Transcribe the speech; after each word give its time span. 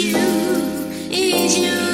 you, 0.00 0.16
is 1.10 1.58
you. 1.58 1.89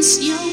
miss 0.00 0.18
you. 0.18 0.49